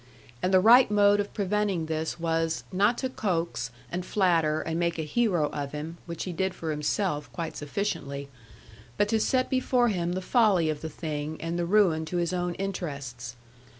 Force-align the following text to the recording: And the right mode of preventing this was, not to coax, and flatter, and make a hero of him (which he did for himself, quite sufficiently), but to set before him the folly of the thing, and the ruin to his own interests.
And 0.41 0.51
the 0.51 0.59
right 0.59 0.89
mode 0.89 1.19
of 1.19 1.31
preventing 1.31 1.85
this 1.85 2.19
was, 2.19 2.63
not 2.71 2.97
to 2.97 3.09
coax, 3.09 3.69
and 3.91 4.03
flatter, 4.03 4.61
and 4.61 4.79
make 4.79 4.97
a 4.97 5.03
hero 5.03 5.49
of 5.49 5.73
him 5.73 5.97
(which 6.07 6.23
he 6.23 6.33
did 6.33 6.55
for 6.55 6.71
himself, 6.71 7.31
quite 7.31 7.55
sufficiently), 7.55 8.27
but 8.97 9.07
to 9.09 9.19
set 9.19 9.47
before 9.47 9.89
him 9.89 10.13
the 10.13 10.19
folly 10.23 10.71
of 10.71 10.81
the 10.81 10.89
thing, 10.89 11.39
and 11.39 11.59
the 11.59 11.67
ruin 11.67 12.03
to 12.05 12.17
his 12.17 12.33
own 12.33 12.55
interests. 12.55 13.35